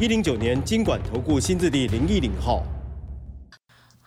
[0.00, 2.64] 一零九年经管投顾新字第零一零号。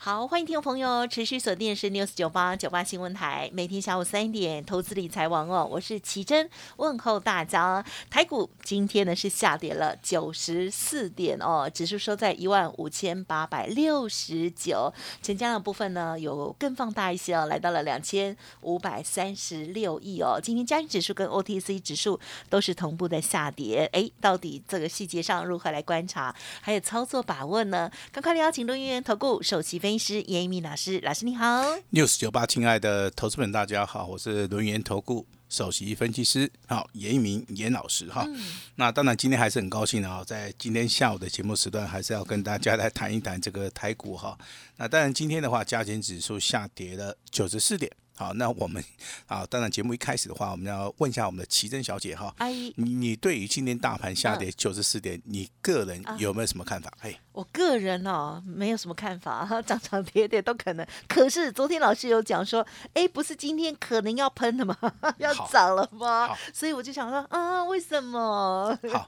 [0.06, 7.82] 好，欢迎听众朋友持续锁定是 news 九八九八新闻台，每天下午三点投资理财王哦，我是奇珍，问候大家。
[8.10, 20.38] 台股今天呢是下跌了九十四点哦，指数收在一万五千八百六十九，成交量部分呢有更放大一些哦，来到了两千五百三十六亿哦。
[20.44, 27.90] 今天加权指数跟 OTC 指数都是同步的下跌，哎，到底这个细节上如何来观察，还有操作把握呢？
[28.12, 29.93] 赶快来邀请录音员投顾首席分。
[29.98, 31.46] 师严一鸣老师，老师你好
[31.92, 38.28] ，news 九八，亲爱的投资们，大家好，我是轮研投顾首席分析师，好，严一鸣严老师哈。
[38.76, 44.38] 那当然今天还是很高兴的啊，在今天下午的节目时段，还是要跟大家来谈一谈这个台股哈。
[44.78, 47.92] 那当然今天的话，加权指数下跌了九十四点。
[48.24, 48.82] 好，那我们
[49.28, 56.90] 啊，当然节目一开始的话，我们要问一下我们的奇珍小姐哈，阿姨，你你对于今天大盘下跌九十四点，你个人有没有什么看法？
[57.02, 60.88] 嘿，我个人哦，没有什么看法， 涨涨跌跌都可能。
[61.08, 64.78] 可是昨天老师有讲说，哎，不是今天可能要喷的吗？
[65.18, 66.30] 要涨了吗？
[66.54, 68.78] 所以我就想说，啊，为什么？
[68.90, 69.06] 好，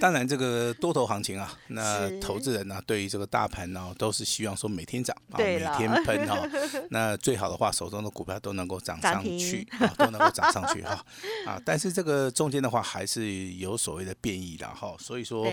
[0.00, 6.38] 当然这个多头行情啊，那投资人呢，对于这个大盘呢，都是希望说每天涨啊，每天喷哈。
[6.90, 11.02] 那最好的话，手中的股票都能够涨上去啊，都能够涨上去哈
[11.46, 11.58] 啊！
[11.64, 14.94] 但是这个中间的话，还是有所谓的变异的哈。
[14.98, 15.50] 所以说，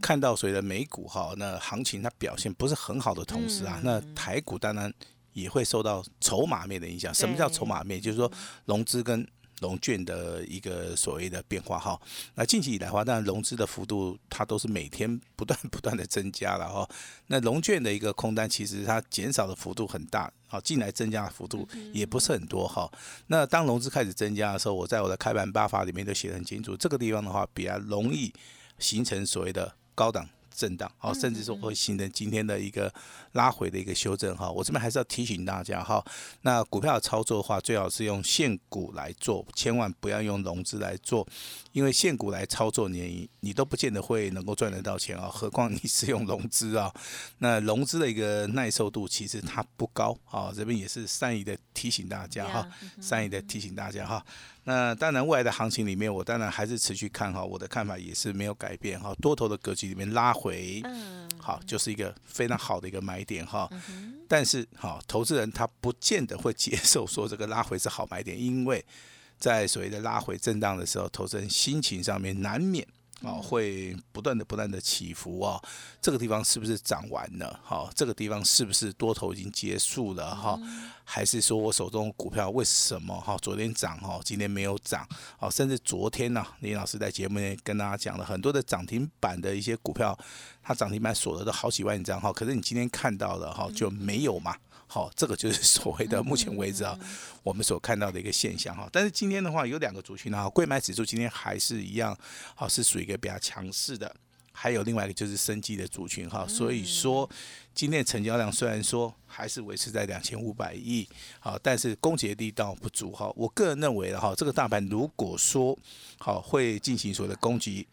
[0.00, 4.90] 看到所谓的美股哈，那行情它表现不是很好的同时啊，那台股当然
[5.34, 7.12] 也会受到筹码面的影响。
[7.12, 8.00] 什么叫筹码面？
[8.00, 8.32] 就是说
[8.64, 9.28] 融资跟
[9.60, 11.98] 融券的一个所谓的变化哈，
[12.34, 16.88] 那近期以来的话，当然融资的幅度它都是每天不断不断的增加了哈。
[17.28, 22.90] 那融券的一个空单其实它减少的幅度很大，好进来增加的幅度也不是很多哈。
[23.28, 28.32] 那当融资开始增加的时候，我在我的开盘八法里面都写得很清楚，这个地方的话比较容易
[28.78, 30.28] 形成所谓的高档。
[30.56, 32.92] 震荡，好，甚至说会形成今天的一个
[33.32, 36.02] 拉回的一个修正，哈，我这边还是要提醒大家，哈，
[36.40, 41.26] 那股票的操作的话，最好是用现股来做，千万不要用融资来做，
[41.72, 46.90] 因为现股来操作，你你都不见得会能够赚得到钱啊， 何况你是用融资啊，
[47.38, 52.68] 那融资的一个耐受度其实它不高，啊，这边也是善意的提醒大家，哈，
[53.00, 54.24] 善意的提醒大家，哈。
[54.68, 59.14] 那当然，未来的行情里面，我当然还是持续看好，我的看法也是没有改变哈。
[59.22, 60.82] 多头的格局里面拉回，
[61.38, 63.70] 好，就是一个非常好的一个买点哈。
[64.26, 68.84] 但是，好，投资人他不见得会接受说这个拉回是好买点，因为
[69.38, 72.84] 在所谓的拉回震荡的时候，投资人心情上面难免。
[73.22, 75.60] 哦，会不断的、不断的起伏哦。
[76.02, 77.58] 这个地方是不是涨完了？
[77.64, 80.36] 好，这个地方是不是多头已经结束了？
[80.36, 80.58] 哈，
[81.02, 85.08] 还是说我手中股票为什么哈昨天涨哈，今天没有涨？
[85.38, 90.16] 哦，甚至昨天呢，林老师在节目内跟大家讲了很多的涨停板的一些股票，
[90.62, 94.54] 它涨停板锁了都好几万张哈，可是你今天看到了哈就没有嘛？
[94.88, 96.98] 好，这个就是 所谓的目前为止啊，
[97.42, 98.88] 我们所看到的一个现象哈。
[98.92, 102.16] 但是今天的话，有两个族群啊，贵买指数今天还是一样，
[102.54, 104.14] 好是属于一个比较强势的。
[104.58, 106.46] 还有另外一个就是生机的族群哈。
[106.48, 107.28] 所以说，
[107.74, 111.06] 今天成交量虽然说还是维持在两千五百亿，
[111.40, 113.30] 好，但是攻击力道不足哈。
[113.36, 115.78] 我个人认为的哈，这个大盘如果说
[116.18, 117.86] 好会进行所谓的攻击，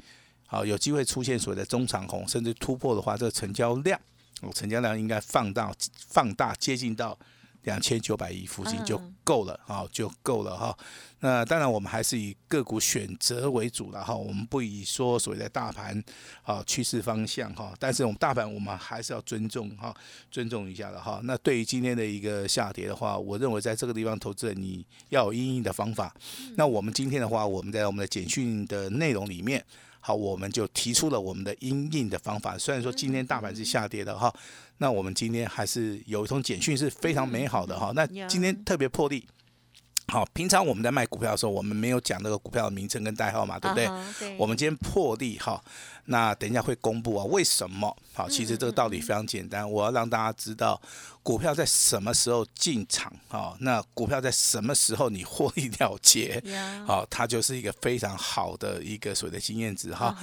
[0.46, 4.00] 好有机会出现所谓的中长红，甚至突破的话，这个成交量。
[4.54, 5.74] 成交量应该放到，
[6.08, 7.18] 放大接近到
[7.64, 10.78] 两千九百亿附近就够了，好就够了哈。
[11.20, 16.04] 那当然我们还是以个股选择为主了哈，我们不以说所谓的大盘
[16.42, 19.96] 啊趋势方向哈，但是我们大盘我们还是要尊重哈，
[20.30, 21.22] 尊重一下的哈。
[21.24, 26.14] 那对于今天的一个下跌的话，我认为在这个地方投资人你要有应应的方法。
[26.58, 29.64] 那我们今天的话，我们在我们的简讯的内容里面。
[30.06, 32.58] 好，我们就提出了我们的阴应的方法。
[32.58, 34.34] 虽然说今天大盘是下跌的哈，
[34.80, 37.94] 那我们今天还是有一通简讯是非常美好的哈。
[37.96, 39.26] 那今天特别破例，
[40.14, 44.36] 好，平常我们在卖股票的时候，我们没有讲那个股票的名称跟代号嘛，对不对？
[44.38, 45.60] 我们今天破例哈。
[46.06, 47.24] 那等一下会公布啊？
[47.26, 47.96] 为什么？
[48.14, 50.80] 好，其实这个道理非常简单，我要让大家知道
[51.24, 53.56] 股票在什么时候进场啊？
[53.62, 56.44] 那股票在什么时候你获利了结？
[56.86, 60.16] 好，它就是一个非常好的一个所谓的经验值哈。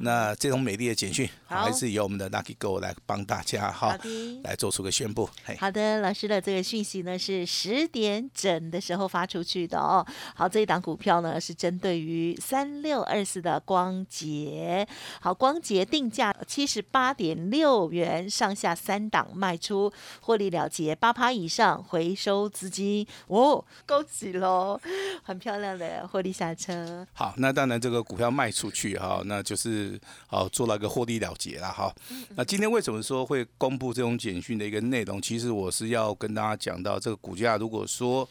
[0.00, 3.96] 那这种美丽的简讯，还是由我们的 Lucky Go 来帮大家哈，
[4.42, 5.30] 来做出个宣布。
[5.58, 10.04] 好的，老师的这个讯息呢是十点整的时候发出去的哦。
[10.34, 14.86] 好，这一档股票呢是针对于三六二四的光捷。
[15.20, 24.80] 好，光捷定价七十八点六元，上下三档卖出，获利了结八趴以上，回收资金哦，恭喜喽，
[25.22, 27.06] 很漂亮的获利下车。
[27.12, 30.00] 好，那当然这个股票卖出去哈，那就是
[30.30, 31.94] 哦做了一个获利了结了哈。
[32.36, 35.20] 那今天为什么说会公布这种简讯的一个内容？
[35.20, 38.28] 其实我是要跟大家讲到，这个股价如果说。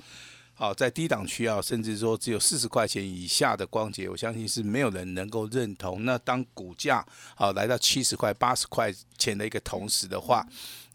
[0.59, 6.03] 好，在低档区啊，甚至说只有四十块钱以下的光洁，我相信是没有人能够认同。
[6.03, 7.05] 那当股价
[7.35, 10.43] 好来到七十块、八十块钱的一个同时的话，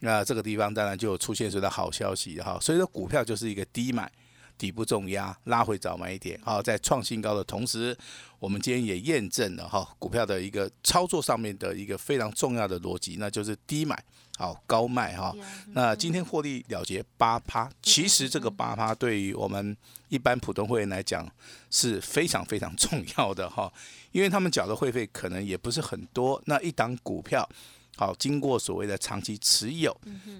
[0.00, 2.58] 那这个地方当然就有出现所谓的好消息哈。
[2.60, 4.10] 所以说，股票就是一个低买。
[4.58, 7.96] 底部重压拉回早买一点，好，在创新高的同时，
[8.38, 14.00] 我们今天也验证了哈股票的一个操作上面的一个非常重要的逻辑，那就是低买
[14.36, 15.34] 好高卖哈。
[15.68, 19.76] 那今天获利了结八趴，其实这个八趴对于我们
[20.08, 21.30] 一般普通会员来讲
[21.70, 23.72] 是非常非常重要的哈，
[24.12, 27.48] 因为他们缴的会费可能也不是很多，那一档股票。
[27.94, 29.94] 好，经过所谓的长期持有，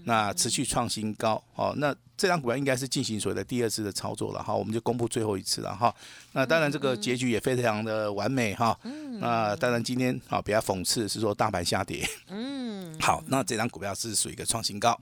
[0.05, 5.92] 那持续创新高，哦，那这张股票应该是进行所谓的第二次的操作了哈，我们就公布最后一次了哈。
[6.30, 8.78] 那当然这个结局也非常的完美哈。
[9.19, 14.96] 那当然今天啊比较讽刺是说大盘下跌，嗯， 好，那这张股票是属于一个创新高。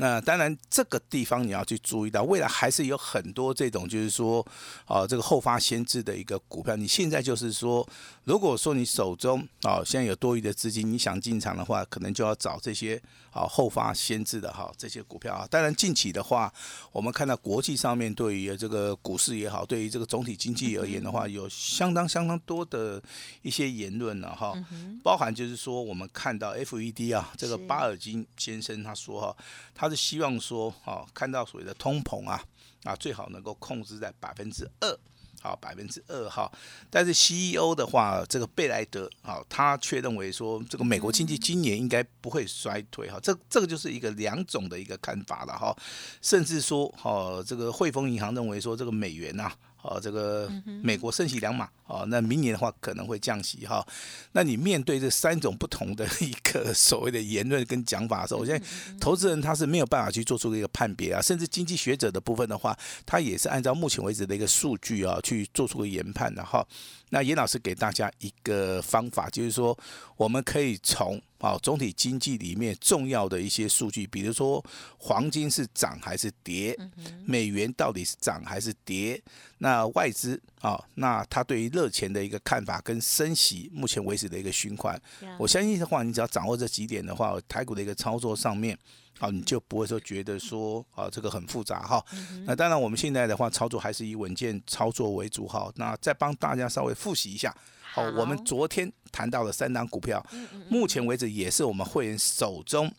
[0.00, 4.46] 那当然，这个地方你要去注意到，未来还是有很多这种，就是说，
[4.84, 6.76] 啊，这个后发先至的一个股票。
[6.76, 7.84] 你现在就是说，
[8.22, 15.44] 如果说你手中啊现在有多余的资金，你想进场的话，可能就要找这些啊后发先至的哈这些股票啊。
[15.50, 16.52] 当然，近期的话，
[16.92, 23.02] 我们看到国际上面对于这个股市也好，对于这个总体经济而言的话，有相当相当多的
[23.42, 24.54] 一些言论了哈，
[25.02, 29.36] 包含就是说，我们看到 FED 啊，这个巴尔金先生他说哈，
[29.74, 29.88] 他。
[29.88, 32.44] 是希望说，哈，看到所谓的通膨啊，
[32.82, 34.98] 啊，最好能够控制在百分之二，
[35.48, 36.50] 好，百分之二哈。
[36.90, 45.74] 但是 CEO 的话，这个贝莱德，啊，他却认为说，这个美国经济今年应该不会衰退，哈，这这个就是一个两种的一个看法了，哈。
[46.20, 49.50] 甚至说，哈，这个汇丰银行认为说，这个美元呐。
[49.82, 50.50] 哦，这个
[50.82, 53.86] 美国升息两码，哦，那明年的话可能会降息哈。
[54.32, 58.66] 那你面对这三种不同的一个所谓的言论跟讲法的时候，我现在
[59.00, 62.76] 投资人他是没有办法去做出一个判别啊，甚至经济学者的部分的话，
[63.06, 66.66] 他也是按照目前为止的一个数据啊去做出个研判的哈。
[67.10, 69.78] 那严老师给大家一个方法，就是说
[70.16, 74.64] 我们可以从啊总体经济里面重要的一些数据，比如说
[74.98, 76.76] 黄金是涨还是跌，
[77.24, 79.20] 美元到底是涨还是跌，
[79.58, 85.00] 那外资啊，那他对于热钱的一个看法跟升息目前为止的一个循环，
[85.38, 88.78] 我相信的话，你只要掌握这几点的话，台股的一个操作上面。
[89.20, 92.00] 好，你就不会说觉得说啊这个很复杂哈。
[92.44, 95.68] 那当然，我们现在的话操作还是以稳健操作为主哈。
[95.74, 97.52] 那再帮大家稍微复习一下。
[97.82, 100.24] 好，我们昨天谈到了三档股票，
[100.68, 102.92] 目前为止也是我们会员手中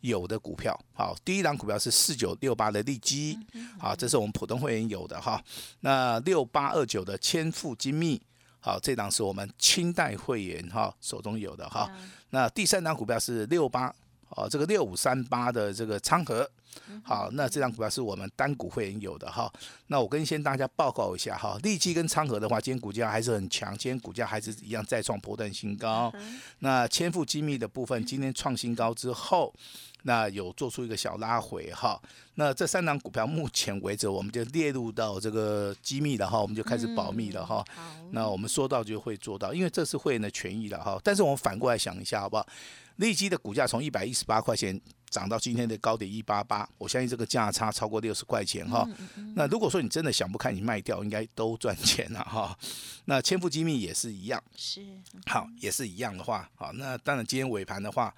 [0.00, 0.78] 有的股票。
[0.92, 3.38] 好，第一档股票是四九六八的利基，
[3.78, 5.42] 好，这是我们普通会员有的哈。
[5.80, 8.20] 那六八二九的千富精密，
[8.60, 11.90] 好，这档是我们清代会员哈手中有的哈。
[12.30, 13.94] 那第三档股票是六八。
[14.36, 16.48] 哦，这个六五三八的这个昌河，
[17.02, 19.52] 好，那这张股票是我们单股会员有的哈。
[19.86, 26.12] 那我跟先大家报告一下哈，利基跟昌河的话，今天股价还是很强，今天股价还是一样再创波段新高。
[26.60, 29.54] 那千富精密的部分，今天创新高之后，
[30.02, 32.00] 那有做出一个小拉回哈。
[32.34, 37.64] 那这三档股票目前为止，我们就列入到这个机密了哈，我们就开始保密了哈。
[38.12, 40.98] 那我们说到就会做到，因为这是会员的权益了哈。
[41.04, 42.46] 但是我们反过来想一下好不好？
[42.96, 44.78] 利基的股价从一百一十八块钱
[45.10, 48.88] 涨到今天的高点一八八，我相信这个价差超过六十块钱哈。
[49.34, 52.56] 那如果说你真的想不开，你卖掉应该都赚钱了哈。
[53.06, 54.80] 那千富机密也是一样，是
[55.26, 58.14] 好也是一样的话，好那当然今天尾盘的话。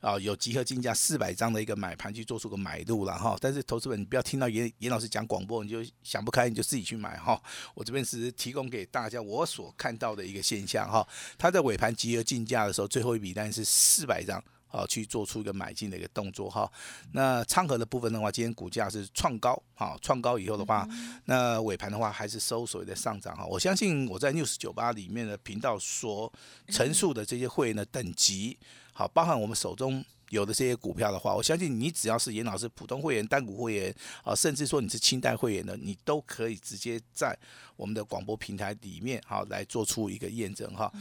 [0.00, 7.42] 啊，有集合竞价四百张的一个买盘去做出个买入了哈，但是投资本你不要听到严严老师讲广播你就想不开，你就自己去买哈。
[7.72, 11.08] 我这边是提供给大家我所看到的一个现象哈，
[11.38, 14.44] 他在尾盘集合竞价的时候，最后一笔单是四百张。
[14.76, 16.70] 好去做出一个买进的一个动作哈。
[17.12, 20.88] 那昌河的部分的话，今天股价是创高，啊创高以后的话，
[21.26, 23.44] 那尾盘的话还是收所谓的上涨哈。
[23.46, 26.32] 我相信我在 news 九八里面的频道所
[26.68, 28.58] 陈述的这些会员的等级，
[28.92, 30.04] 好，包含我们手中。
[30.30, 37.36] 有的这些股票的话，我相信你只要是严老师普通会员、单股会员啊，甚至说你是清代会员的，你都可以直接在
[37.76, 40.92] 我们的广播平台里面好来做出一个验证哈。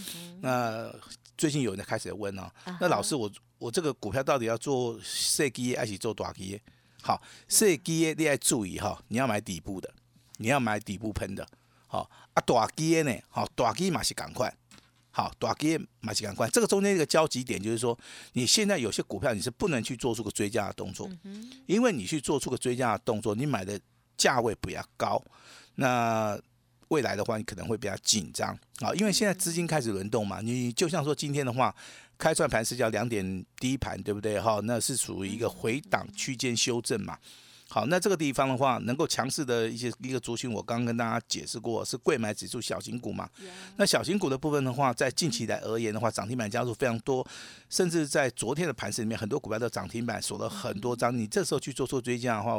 [0.41, 0.93] 那
[1.37, 6.61] 最近有人开始问哦，那老师我我这个股票到底要做设基还是做大基？
[7.01, 9.93] 好，设基你要注意哈，你要买底部的，
[10.37, 11.47] 你要买底部喷的，
[11.87, 14.53] 好啊，短基呢，好短基嘛是赶快。
[15.15, 17.95] 好，短期买几赶快，这个中间一个交集点就是说，
[18.31, 21.07] 你现在有些股票你是不能去做出个追加的动作，
[21.67, 23.79] 因为你去做出个追加的动作，你买的
[24.17, 25.23] 价位比较高，
[25.75, 26.35] 那
[26.87, 31.75] 未来的话你可能会比较紧张啊，因为现在资金开始轮动嘛，你就像说今天的话，
[32.17, 34.41] 开算盘是叫两点低盘，对不对？
[34.41, 37.19] 哈，那是属于一个回档区间修正嘛。
[37.73, 43.27] 好，那这个地方的话，能够强势的一些一个族群，我刚刚跟大家解释过，是贵买指数小型股嘛。
[43.77, 47.25] 那小型股的部分的话，在近期来而言的话，涨停板加速非常多，
[47.71, 51.17] 甚至在昨天的盘市里面，很多股票都涨停板锁了很多张。
[51.17, 52.57] 你这时候去做做追加的话，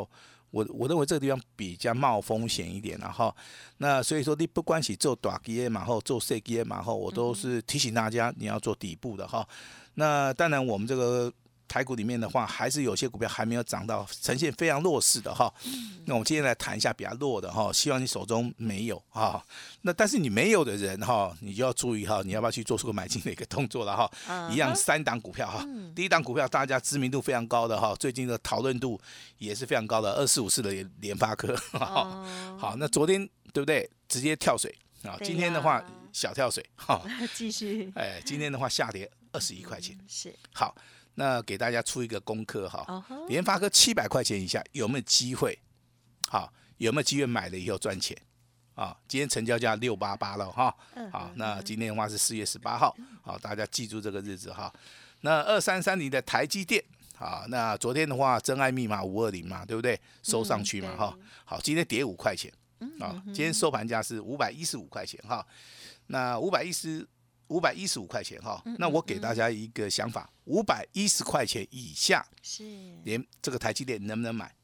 [0.51, 3.33] 我我认为这个地方比较冒风险一点了哈。
[3.77, 9.47] 那所以说，你不关系做短基嘛，后做细基嘛，后我都是提醒大家你要做底部的哈。
[9.95, 11.33] 那当然，我们这个。
[11.75, 15.53] 台股里面的话，还是有些股票还没有涨到，呈现非常弱势的哈。
[16.05, 19.45] 那我们今天来谈一下比较弱的哈，希望你手中没有啊。
[19.83, 24.49] 那但是你没有的人哈，你就要注意哈，你要不要去做出个买进的一个动作了哈？
[24.53, 25.67] 一样三档股票哈，
[25.97, 29.01] 第一档股票大家知名度非常高的哈，最近的讨论度
[29.39, 31.57] 也是非常高的，二四五四的联联发科。
[32.57, 33.91] 好，那昨天对不对？
[34.07, 35.19] 直接跳水啊！
[35.25, 37.03] 今天的话小跳水哈，
[37.35, 37.91] 继续。
[37.97, 39.99] 哎，今天的话下跌二十一块钱。
[40.07, 40.73] 是好。
[41.17, 45.57] 那给大家出一个功课哈，联发科七百块钱以下有没有机会？
[46.29, 48.17] 好，有没有机会买了以后赚钱？
[48.75, 50.75] 啊，今天成交价六八八了哈。
[51.13, 54.73] 好，那今天的话是四月十八号，好，大家记住这个日子哈。
[55.21, 56.83] 那二三三零的台积电，
[57.17, 60.01] 啊，那昨天的话真爱密码五二零嘛，对不对？
[60.25, 61.17] 收上去嘛哈。
[61.45, 62.53] 好，今天跌五块钱，
[62.99, 65.47] 啊，今天收盘价是五百一十五块钱哈。
[66.09, 67.07] 那五百一十。
[67.49, 72.65] 五百一十五块钱哈，那我给大家一个想法，五百一十块钱以下是
[73.05, 74.55] 连这个台积电能不能买？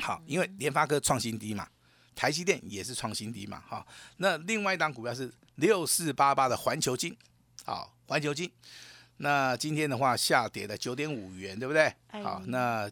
[0.00, 1.68] 好，因为联发科创新低嘛，
[2.14, 3.86] 台积电也是创新低嘛，哈。
[4.16, 7.16] 那另外一档股票是六四八八的环球金，
[7.64, 8.50] 好，环球金，
[9.18, 11.94] 那今天的话下跌了九点五元，对不对？
[12.08, 12.90] 好，那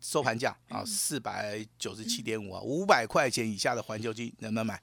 [0.00, 4.80] 收盘价啊四百九十七点五啊，五百块钱以下的环球金能不能买？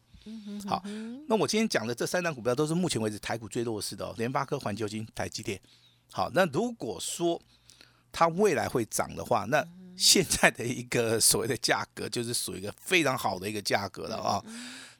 [0.68, 0.84] 好，
[1.28, 5.60] 那我今天讲的这三档股票都是目前为止台股最弱势的哦，联发科、环球金、台积电。
[6.12, 7.42] 好，那如果说
[8.12, 14.44] 它未来会涨的话，那现在的一个所谓的价格就是属于一个非常好的一个价格了啊。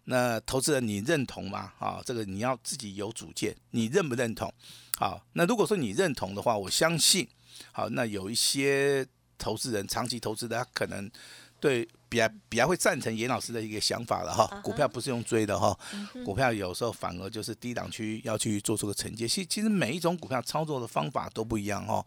[0.06, 1.74] 那投资人你认同吗？
[1.80, 4.54] 啊，这个你要自己有主见，你认不认同？
[4.98, 7.28] 好，那如果说你认同的话，我相信，
[7.72, 9.06] 好，那有一些
[9.38, 11.10] 投资人长期投资的，他可能
[11.60, 11.88] 对。
[12.10, 15.78] 比较比较会赞成严老师的一个想法了哈，股票不是用追的哈，
[16.26, 19.28] 股票有时候反而就是低档区要去做出个承接。
[19.28, 22.04] 其其实每一种股票操作的方法都不一样哈，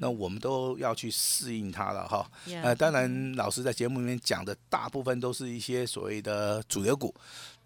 [0.00, 2.26] 那我们都要去适应它了哈。
[2.62, 7.14] 呃，当然老师在节目里面讲的大部分都是一些所谓的主流股。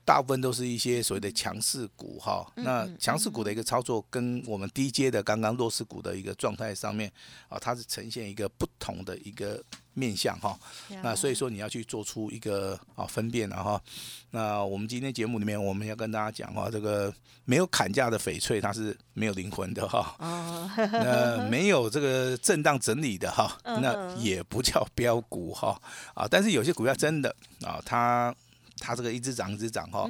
[0.06, 7.10] 大部分都是一些所谓的强势股哈，那强势股的一个操作跟我们低阶的刚刚弱势股的一个状态上面
[7.48, 9.60] 啊，它是呈现一个不同的一个
[9.94, 10.56] 面相哈。
[11.02, 13.82] 那所以说你要去做出一个啊分辨了哈。
[14.30, 17.12] 那我们今天节目里面我们要跟大家讲哈，这个
[17.44, 20.14] 没有砍价的翡翠它是没有灵魂的哈。
[20.76, 25.76] 那没有这个震荡整理的哈，那也不叫标股哈
[26.14, 26.28] 啊。
[26.30, 28.32] 但是有些股票真的啊，它。
[28.78, 30.08] 它这个一直涨一直涨哈，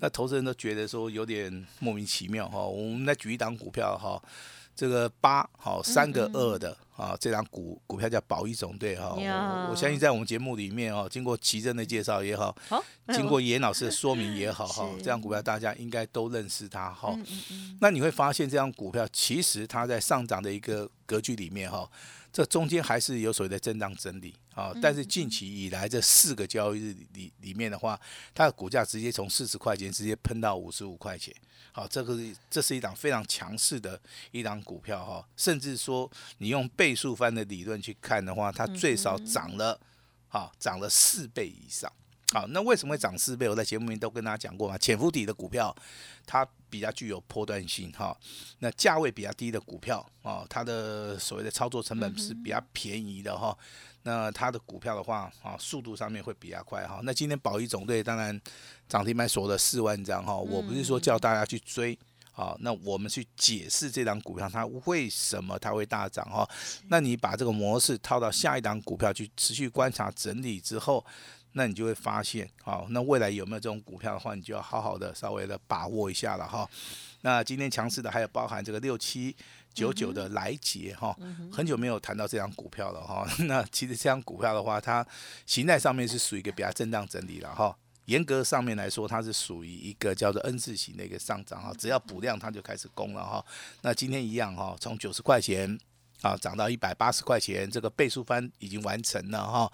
[0.00, 2.58] 那投资人都觉得说有点莫名其妙哈。
[2.60, 4.22] 我们来举一档股票哈，
[4.74, 9.14] 这个八好三个二的啊，这档股股票叫宝益总队哈。
[9.16, 12.54] 我我相信在我们节目里面哦，经过奇珍的介绍也好，
[13.14, 17.18] 经过严老师的说明也好 哈，这张股票大家应该都认识它哈。
[17.80, 21.88] 那你会发现这张股票其实它在上涨的一个格局里面哈。
[22.36, 27.98] 这中间还是有所谓的震荡整理啊，但是近期以来这四个交易日里里面的话，
[28.34, 31.34] 它的股价直接从四十块钱直接喷到五十五块钱，
[31.72, 32.14] 好，这个
[32.50, 33.98] 这是一档非常强势的
[34.32, 39.80] 一档股票哈，甚至说你用倍数翻的理论去看的话，它最少涨了，
[40.28, 41.90] 好涨了四倍以上，
[42.34, 43.48] 好，那为什么会涨四倍？
[43.48, 45.74] 我在节目里面都跟大家讲过嘛，潜伏底的股票
[46.26, 48.14] 它比较具有波段性哈，
[48.58, 53.56] 那价位比较低的股票啊，它的所谓的操作成本是比较便宜的哈。
[54.02, 57.00] 那它的股票的话啊，速度上面会比较快哈。
[57.02, 58.38] 那今天宝一总队当然
[58.86, 61.98] 涨停板锁了四万张哈，我不是说叫大家去追。
[62.30, 66.46] 好，那我们去解释这张股票它为什么它会大涨哈？
[66.88, 71.02] 那你把这个模式套到下一档股票去持续观察整理之后，
[71.58, 76.68] 那你就会发现，好，那未来有没有这种股票的话，你就要好好的稍微的把握一下了哈。
[77.22, 79.34] 那今天强势的还有包含这个六七
[79.72, 81.16] 九九的来捷哈，
[81.50, 83.26] 很久没有谈到这张股票了哈。
[83.48, 85.04] 那其实这张股票的话，它
[85.46, 87.74] 形态上面是属于一个比较震荡整理了哈。
[88.04, 93.42] 严格上面来说，它是属于一个叫做 N 字形的一个上涨哈，只要补量它就开始攻了哈。
[93.80, 95.78] 那今天一样哈，从九十块钱
[96.20, 99.72] 啊涨到一百八十块钱，这个倍数翻已经完成了哈。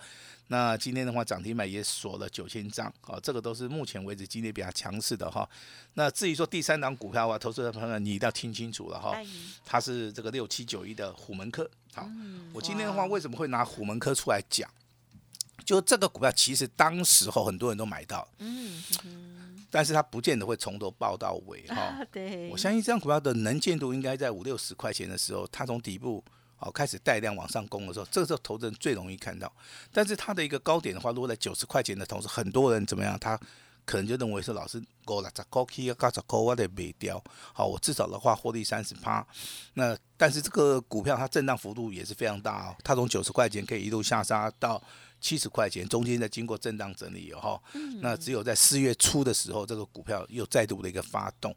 [0.53, 5.49] 那今天的话涨停板也锁了九千张啊，这个都是目前为止今天比较强势的哈。
[5.95, 9.19] 那至于说第三档股票啊，投资者朋友你一定要听清楚了哈，
[9.65, 11.69] 它是这个六七九一的虎门科。
[11.95, 12.07] 好，
[12.53, 14.71] 我今天的话为什么会拿虎门科出来讲？
[15.65, 18.83] 就这个股票，其实当时候很多人都买到，嗯，
[19.71, 21.97] 但是它不见得会从头报到尾哈。
[22.13, 26.23] 对，我相信这张股票的能见度应该在五六十块钱的时候，它从底部
[26.63, 29.53] 哦开始带量往上攻的时候，这个时候投资人最容易看到。
[29.93, 33.19] 但是它的一个高点的话，落在九十块钱的同时，很多人怎么样？
[33.19, 33.39] 他
[33.85, 37.23] 可能就认为是老师高了，十高 K 高十高我得卖掉。
[37.53, 39.27] 好，我至少的话获利三十趴。
[39.75, 44.83] 那但是这个股票它震荡幅度也是非常大哦，它从九十块钱可以一路下杀到。
[45.23, 47.63] 七十块钱，中间在经过震荡整理以后，
[48.01, 51.55] 那只有在四月初的时候，这个股票又再度的一个发动。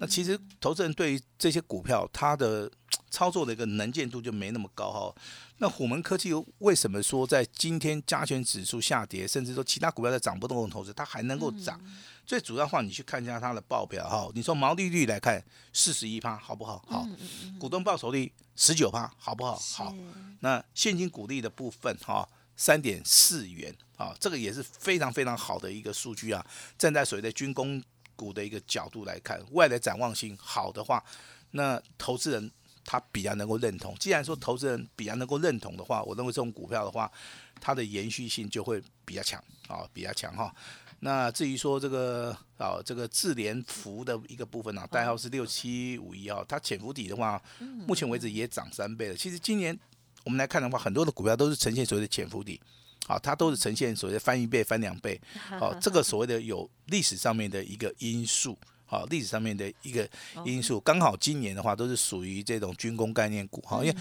[0.00, 2.68] 那其实投资人对于这些股票，它的
[3.14, 5.14] 操作的一个能见度就没那么高哈。
[5.58, 11.80] 那虎门科技为什么说在今天加权指数下跌，甚至说其他股票在涨不动的同时，它还能够涨？
[12.26, 14.28] 最主要的话，你去看一下它的报表哈。
[14.34, 15.40] 你说毛利率来看，
[15.72, 16.84] 四十一趴好不好？
[16.88, 17.06] 好。
[17.60, 19.56] 股东报酬率十九趴好不好？
[19.56, 19.94] 好。
[20.40, 22.28] 那现金股利的部分哈。
[22.56, 26.46] 三点四元啊，这个也是非常非常好的一个数据啊。
[26.78, 27.82] 站在所谓的军工
[28.14, 31.04] 股的一个角度来看，未来展望性好的话，
[31.50, 32.48] 那投资人
[32.84, 33.94] 他比较能够认同。
[33.96, 37.10] 既然说投资人比较能够认同的话，我认为这种股票的话，
[37.60, 40.54] 它的延续性就会比较强啊，比较强哈。
[41.00, 47.42] 那至于说这个啊，这个智联福的一个部分呢，代号是六七五一啊，它潜伏底的话，
[47.86, 49.14] 目前为止也涨三倍了。
[49.14, 49.78] 其实今年。
[50.24, 52.58] 我们来看的话，很多的股票都是呈现所谓的潜伏底，
[53.06, 55.20] 好，它都是呈现所谓的翻一倍、翻两倍，
[55.60, 58.58] 好， 这个所谓的有历史上面的一个因素，
[58.94, 60.08] 好，历史上面的一个
[60.44, 63.96] 因素，刚好今年的话都是属于这种军工概念股，哈，因为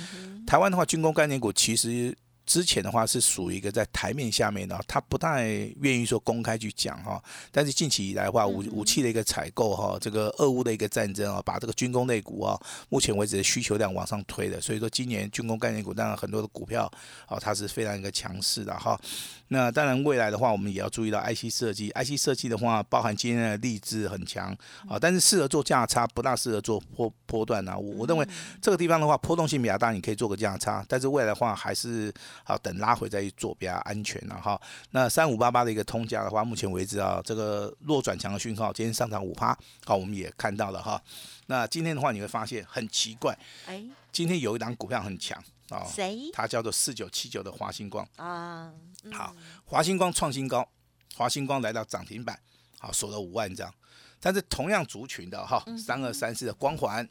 [0.45, 2.15] 台湾的话，军工概念股其实。
[2.45, 5.45] 之前的话是属于一个在台面下面的，他不太
[5.79, 7.21] 愿意说公开去讲哈。
[7.51, 14.59] 但是近期以来的话，武武器的一个采购哈，这个俄乌的一个战争啊，把这个军工类股啊，目前为止的需求量往上推的。
[14.59, 16.91] 所以说今年军工概念股当然很多的股票
[17.27, 18.99] 啊，它是非常一个强势的哈。
[19.47, 24.55] 那当然未来的话，我们也要注意到 IC 设计，IC 设计的话，包含今天的励志很强
[24.89, 27.77] 啊，但是适合做价差，不大适合做波波段啊。
[27.77, 28.27] 我我认为
[28.61, 32.13] 这个地方的话，波动性比较大，你可以做个价差，但是未来的话还是。
[32.43, 34.59] 好，等拉回再去做比较安全了哈。
[34.91, 41.01] 那三五八八的一个通价的话，目前为止啊，这个弱转强的讯号，今天上涨五趴，好，我们也看到了哈。
[41.47, 46.29] 那今天的话，你会发现很奇怪，哎，今天有一档股票很强啊，谁？
[46.33, 48.71] 它叫做四九七九的华星光啊。
[49.11, 50.67] 好，华星光创新高，
[51.15, 52.39] 华星光来到涨停板，
[52.79, 53.73] 好，锁了五万张。
[54.19, 57.07] 但是同样族群的哈，三二三四的光环，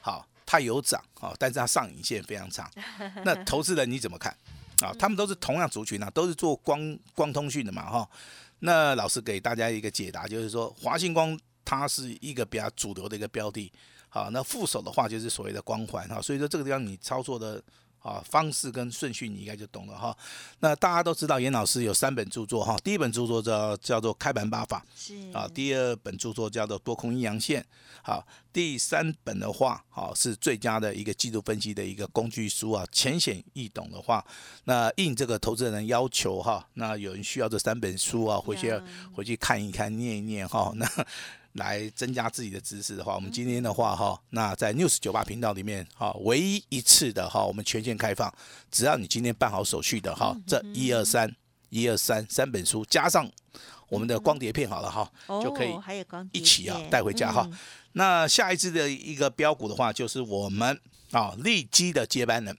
[0.00, 0.26] 好。
[0.48, 2.70] 它有涨啊，但是它上影线非常长。
[3.26, 4.32] 那投资人你怎么看
[4.82, 4.94] 啊？
[4.98, 8.08] 他们都是同样族群啊，都是做光光通讯的嘛哈。
[8.58, 13.72] 那老师给大家一个解答，就是说华星光它是一个比较主流的一个标的。
[14.08, 16.20] 好，那副手的话就是所谓的光环哈。
[16.20, 17.62] 所以说这个地方你操作的。
[18.06, 20.16] 啊，方式跟顺序你应该就懂了哈。
[20.60, 22.76] 那大家都知道，严老师有三本著作哈。
[22.84, 25.48] 第一本著作叫叫做《开盘八法》，是啊。
[25.52, 27.60] 第二本著作叫做《多空阴阳线》，
[28.02, 28.24] 好。
[28.52, 34.24] 第三本的话，好是最佳的一个季度分析的一个工具书啊，浅显易懂的话，
[34.64, 38.72] 那应这个投资人要求哈，那有人需要这三本书啊，回去
[39.12, 40.88] 回去看一看，念一念哈，那。
[41.56, 48.32] 来增加自己的知识的话，我们今天的话哈，那在 News 九八频道里面哈，唯一一次的哈，我们全线开放，
[48.70, 51.34] 只要你今天办好手续的哈，这一二三
[51.70, 53.30] 一二三三本书加上
[53.88, 55.10] 我们的光碟片好了哈，
[55.42, 55.70] 就可以
[56.32, 57.48] 一起啊带回家哈。
[57.92, 62.56] 那下一次的一个标股的话，就是我们啊利基的接班人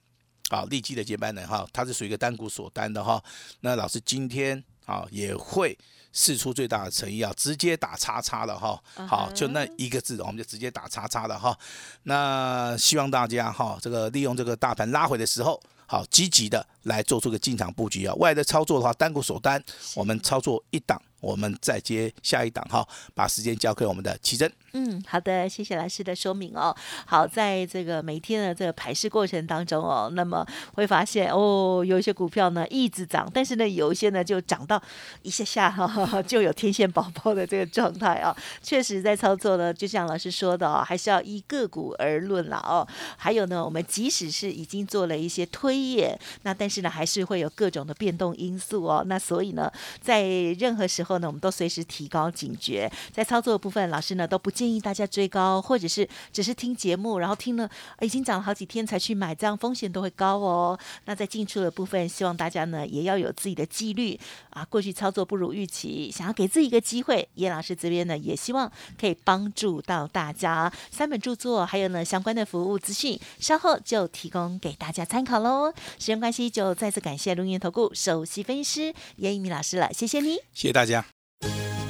[0.50, 3.22] 啊利基的接班人哈，他是属于一个单股锁单的哈。
[3.60, 5.78] 那老师今天啊也会。
[6.12, 8.80] 试出最大的诚意啊，直接打叉叉了哈。
[9.06, 11.56] 好，就那一个字，我们就直接打叉叉了哈。
[12.04, 18.12] 那希望大家哈，这个利用这个大盘拉回的时候，好积极的来做出个进场布局啊。
[18.16, 19.62] 外的操作的话，单股首单，
[19.94, 21.00] 我们操作一档。
[21.20, 24.48] 我们再接下一档哈，把时间交给我们的奇珍。
[24.72, 26.72] 嗯，好的，谢谢老师的说明哦。
[27.06, 34.80] 好，在这个每天的这个排试过程当中哦，那么会发现哦，有一些股票呢一直涨，但是呢有一些呢就涨到
[35.22, 38.30] 一下下哈 就有天线宝宝的这个状态哦。
[38.62, 42.86] 确实，在操作呢，就像老师说的哦，还是要依个股而论了哦。
[43.16, 49.04] 还有呢，我们即使是已经做了一些推演，那但是呢还是会有各种的变动因素哦。
[49.06, 50.22] 那所以呢，在
[50.58, 51.18] 任何时候。
[51.18, 57.68] 呢，我们都随时提高警觉，在操作部分，老师呢都不建议大家追高，或者是只是听节目，然后听了
[58.00, 60.78] 已经涨了好几天才去买，这样风险都会高哦。
[61.06, 64.16] 那在进出的部分，希望大家呢也要有自己的纪律
[64.50, 64.64] 啊。
[64.66, 70.72] 过去操作不如预期，想要给自己一个机会，叶老师这边呢也希望可以帮助到大家。
[70.90, 75.72] 三本著作还有呢相关的服务资讯，稍后就提供给大家参考喽。
[75.98, 81.04] 时间关系，就再次感谢龙岩投顾首席分析师叶一鸣老师了，谢谢你，谢谢大家。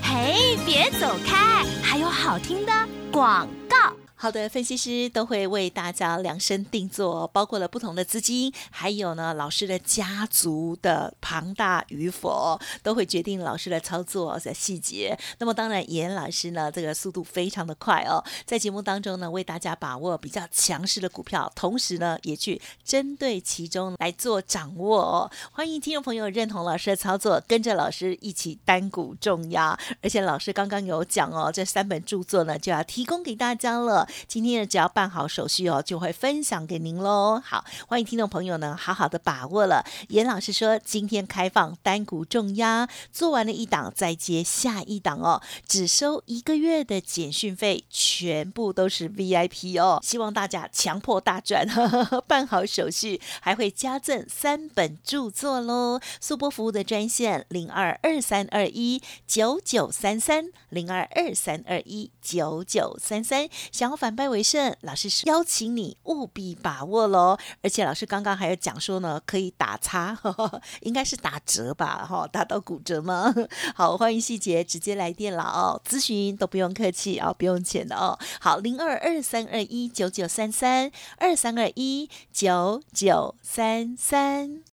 [0.03, 1.65] 嘿，别走开！
[1.83, 2.73] 还有好听的
[3.13, 4.08] 广告。
[4.21, 15.17] 好的，分析师都会为大家量身定做，包括了不同的资金，还有呢老师的家族的庞大与否，都会决定老师的操作的细节。
[15.39, 25.31] 那么当然，严老师呢这个速度非常的快哦，在节目当中呢为大家把握比较强势的股票，同时呢也去针对其中来做掌握哦。
[25.53, 29.79] 欢迎听众朋友认同老师的操作，跟着老师一起单股重压。
[30.03, 34.08] 而且老师刚刚有讲哦，这三本著作呢就要提供给大家了。
[34.27, 37.41] 今天呢，只要办好手续哦，就会分享给您喽。
[37.45, 39.85] 好，欢迎听众朋友呢，好好的把握了。
[40.09, 50.01] 严老师说，今天开放单股重压，做完了一档再接下一档哦，只收一个月的简讯费，全部都是 VIP 哦。
[50.03, 51.67] 希望大家强迫大赚，
[52.27, 56.01] 办好手续还会加赠三本著作喽。
[56.21, 67.37] 速播服务的专线零二二三二一九九三三零二二三二一九九三三，想要反败为胜，老师邀请你务必把握喽！
[67.63, 70.17] 而且老师刚刚还有讲说呢，可以打叉，
[70.83, 72.07] 应该是打折吧？
[72.09, 73.35] 哈，打到骨折吗？
[73.75, 78.17] 好，欢迎细节直接来电了哦，咨询都不用客气啊，不用钱的哦。
[78.41, 84.78] 好，零二二三二一九九三三二三二一九九三三。